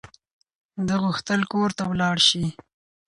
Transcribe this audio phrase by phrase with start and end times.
[0.87, 2.45] ده غوښتل کور ته ولاړ شي.